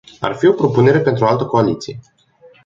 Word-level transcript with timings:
Ar 0.27 0.33
fi 0.35 0.45
o 0.47 0.51
propunere 0.53 0.99
pentru 0.99 1.25
o 1.25 1.27
altă 1.27 1.45
coaliție. 1.45 1.99